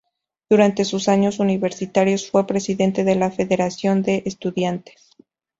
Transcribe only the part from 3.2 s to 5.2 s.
Federación de Estudiantes.